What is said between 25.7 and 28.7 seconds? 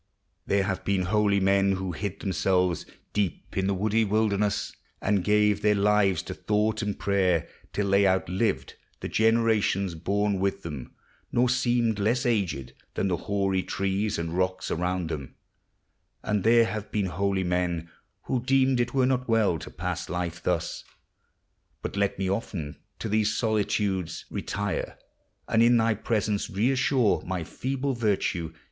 thy presence reassure My feeble virtue.